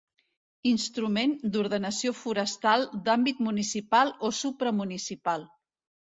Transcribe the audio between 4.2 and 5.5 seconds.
o supramunicipal.